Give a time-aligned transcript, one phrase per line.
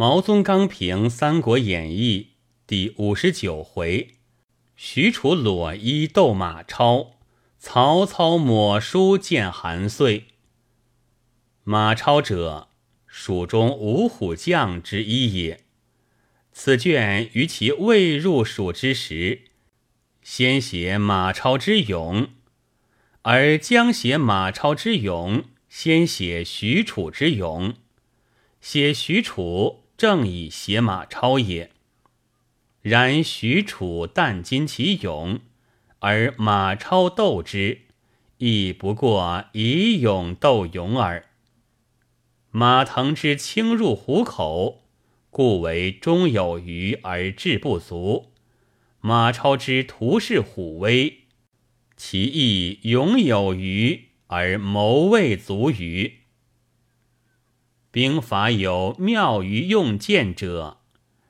[0.00, 2.28] 毛宗刚评《三国演义》
[2.68, 4.14] 第五十九回：
[4.76, 7.16] 许褚裸衣斗马超，
[7.58, 10.28] 曹操抹书见韩遂。
[11.64, 12.68] 马超者，
[13.08, 15.64] 蜀中五虎将之一也。
[16.52, 19.40] 此卷于其未入蜀之时，
[20.22, 22.28] 先写马超之勇，
[23.22, 27.74] 而将写马超之勇，先写许褚之勇。
[28.60, 29.86] 写许褚。
[29.98, 31.72] 正以写马超也。
[32.82, 35.40] 然许褚但今其勇，
[35.98, 37.80] 而马超斗之，
[38.36, 41.26] 亦不过以勇斗勇耳。
[42.52, 44.84] 马腾之轻入虎口，
[45.30, 48.30] 故为中有余而志不足；
[49.00, 51.24] 马超之徒是虎威，
[51.96, 56.20] 其意勇有余而谋未足余。
[57.90, 60.80] 兵法有妙于用剑者，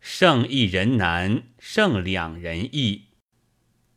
[0.00, 3.04] 胜一人难，胜两人易。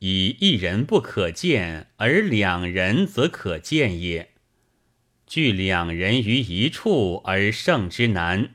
[0.00, 4.30] 以一人不可见，而两人则可见也。
[5.26, 8.50] 聚两人于一处而胜之难，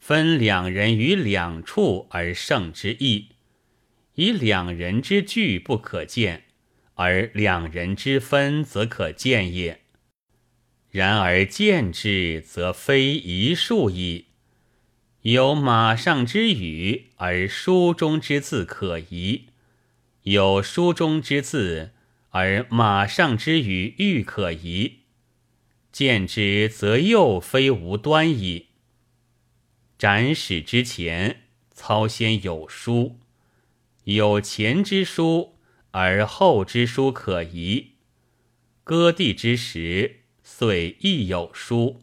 [0.00, 3.28] 分两人于两处而胜之易。
[4.14, 6.46] 以两人之聚不可见，
[6.94, 9.82] 而两人之分则可见也。
[10.98, 14.24] 然而见之，则非一数矣。
[15.20, 19.42] 有马上之语，而书中之字可疑；
[20.24, 21.92] 有书中之字，
[22.30, 25.02] 而马上之语欲可疑。
[25.92, 28.70] 见之，则又非无端矣。
[29.96, 33.20] 斩使之前，操先有书；
[34.02, 35.54] 有前之书，
[35.92, 37.92] 而后之书可疑。
[38.82, 40.16] 割地之时。
[40.50, 42.00] 遂亦有书，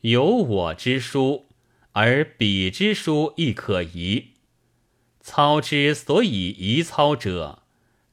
[0.00, 1.50] 有我之书，
[1.92, 4.32] 而彼之书亦可疑。
[5.20, 7.64] 操之所以疑操者，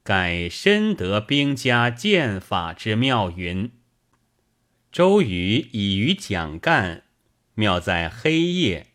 [0.04, 3.72] 盖深得兵家剑法之妙云。
[4.92, 7.06] 周瑜以于蒋干，
[7.54, 8.88] 妙在黑夜；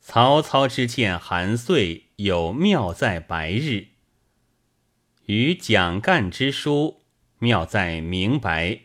[0.00, 3.88] 曹操之见韩遂，有妙在白日。
[5.26, 7.02] 与蒋干之书，
[7.40, 8.82] 妙在明白。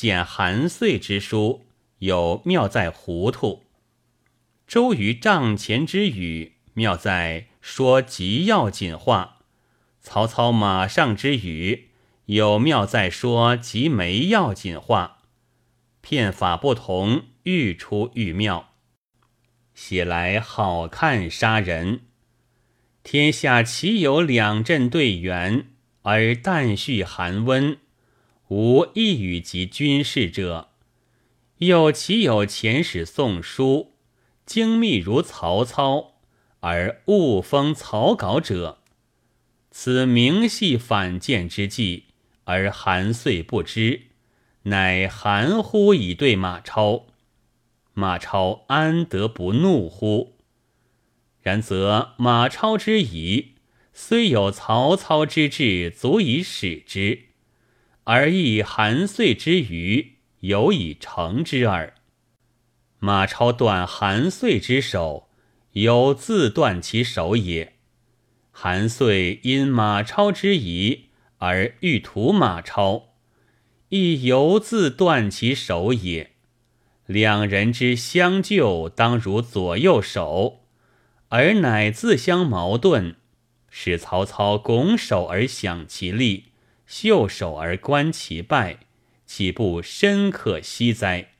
[0.00, 1.66] 见韩遂之书，
[1.98, 3.64] 有妙在糊涂；
[4.66, 9.42] 周瑜帐前之语，妙在说极要紧话；
[10.00, 11.90] 曹操马上之语，
[12.24, 15.18] 有妙在说极没要紧话。
[16.00, 18.70] 片法不同，愈出愈妙，
[19.74, 22.06] 写来好看杀人。
[23.02, 25.66] 天下岂有两阵对圆，
[26.00, 27.76] 而旦续寒温？
[28.50, 30.70] 无一语及军事者，
[31.58, 33.92] 又岂有遣使送书，
[34.44, 36.14] 精密如曹操，
[36.58, 38.78] 而误封草稿者？
[39.70, 42.06] 此明系反间之计，
[42.42, 44.08] 而韩遂不知，
[44.64, 47.06] 乃含糊以对马超。
[47.94, 50.34] 马超安得不怒乎？
[51.40, 53.52] 然则马超之疑，
[53.92, 57.29] 虽有曹操之志，足以使之。
[58.04, 61.94] 而亦韩遂之余，有以成之耳。
[62.98, 65.28] 马超断韩遂之手，
[65.72, 67.72] 有自断其手也；
[68.50, 71.06] 韩遂因马超之疑
[71.38, 73.14] 而欲屠马超，
[73.88, 76.32] 亦犹自断其手也。
[77.06, 80.60] 两人之相救，当如左右手，
[81.28, 83.16] 而乃自相矛盾，
[83.68, 86.49] 使曹操拱手而享其利。
[86.90, 88.80] 袖手而观其败，
[89.24, 91.34] 岂不深可惜哉？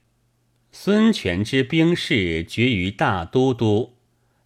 [0.71, 3.97] 孙权之兵士决于大都督，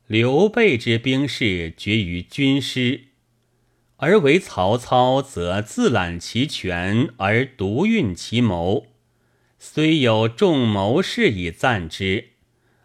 [0.07, 3.09] 刘备之兵士决于军师，
[3.97, 8.87] 而为曹操则自揽其权而独运其谋。
[9.59, 12.31] 虽有众谋士以赞之，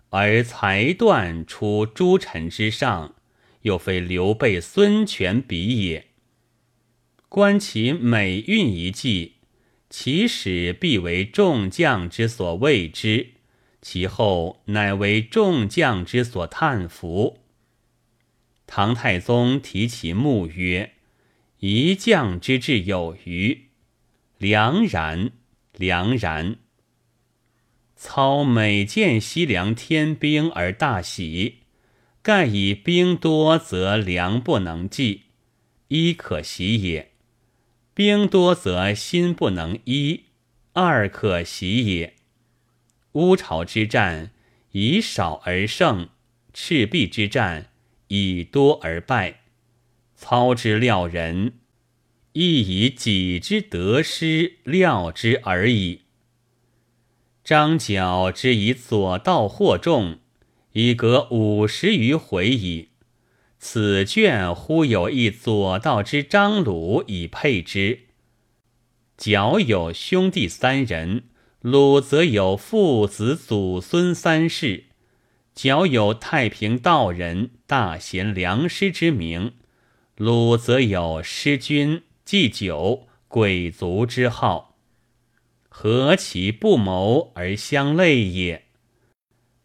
[0.09, 3.15] 而才断出诸臣之上，
[3.61, 6.08] 又非刘备、孙权比也。
[7.29, 9.33] 观其每运一计，
[9.87, 13.27] 其始必为众将之所畏之，
[13.83, 17.37] 其后乃为众将之所叹服。
[18.65, 20.93] 唐太宗提其目曰
[21.61, 23.65] ：“一将之志有余，
[24.39, 25.29] 良然，
[25.77, 26.57] 良然。”
[27.95, 31.57] 操每见西凉天兵而大喜，
[32.23, 35.25] 盖以兵多则粮不能济，
[35.89, 37.08] 一可喜也。
[37.99, 40.23] 兵多则心不能一，
[40.71, 42.13] 二可喜也。
[43.11, 44.31] 乌巢之战
[44.71, 46.07] 以少而胜，
[46.53, 47.73] 赤壁之战，
[48.07, 49.41] 以多而败。
[50.15, 51.55] 操之料人，
[52.31, 56.03] 亦以己之得失料之而已。
[57.43, 60.19] 张角之以左道获众，
[60.71, 62.88] 已隔五十余回矣。
[63.59, 68.05] 此卷忽有一左道之张鲁以配之。
[69.17, 71.23] 角有兄弟三人，
[71.61, 74.85] 鲁则有父子祖孙三世。
[75.53, 79.55] 角有太平道人、大贤良师之名，
[80.15, 84.77] 鲁则有失君、祭酒、鬼卒之号。
[85.67, 88.67] 何其不谋而相类也！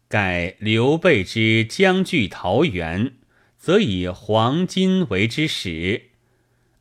[0.09, 3.13] 盖刘备之将据桃园，
[3.65, 6.11] 则以黄金为之始；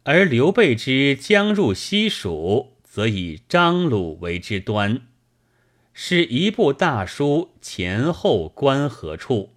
[0.02, 5.00] 而刘备之将入西蜀，则以张鲁为之端。
[5.94, 9.53] 是一部大书，前后关何处？